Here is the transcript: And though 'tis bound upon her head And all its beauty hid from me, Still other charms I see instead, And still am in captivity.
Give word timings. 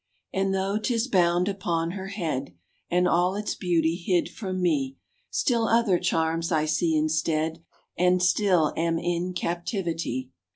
And 0.33 0.51
though 0.51 0.79
'tis 0.79 1.07
bound 1.07 1.47
upon 1.47 1.91
her 1.91 2.07
head 2.07 2.55
And 2.89 3.07
all 3.07 3.35
its 3.35 3.53
beauty 3.53 3.95
hid 3.95 4.29
from 4.29 4.59
me, 4.59 4.97
Still 5.29 5.67
other 5.67 5.99
charms 5.99 6.51
I 6.51 6.65
see 6.65 6.97
instead, 6.97 7.63
And 7.95 8.19
still 8.19 8.73
am 8.75 8.97
in 8.97 9.33
captivity. 9.35 10.31